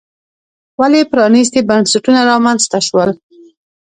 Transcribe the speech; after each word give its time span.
ولې 0.79 1.01
پرانیستي 1.11 1.61
بنسټونه 1.69 2.21
رامنځته 2.31 2.79
شول. 2.87 3.09